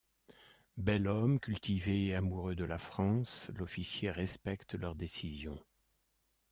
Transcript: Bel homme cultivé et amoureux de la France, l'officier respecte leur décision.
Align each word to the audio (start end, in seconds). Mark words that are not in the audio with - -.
Bel 0.77 1.07
homme 1.07 1.39
cultivé 1.39 2.07
et 2.07 2.15
amoureux 2.15 2.55
de 2.55 2.63
la 2.65 2.79
France, 2.79 3.51
l'officier 3.53 4.09
respecte 4.09 4.73
leur 4.73 4.95
décision. 4.95 5.59